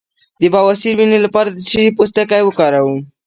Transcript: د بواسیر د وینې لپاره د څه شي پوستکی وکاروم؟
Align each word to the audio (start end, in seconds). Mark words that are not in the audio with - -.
د 0.41 0.43
بواسیر 0.53 0.93
د 0.95 0.97
وینې 0.99 1.19
لپاره 1.25 1.49
د 1.51 1.57
څه 1.63 1.67
شي 1.71 1.95
پوستکی 1.97 2.41
وکاروم؟ 2.43 2.97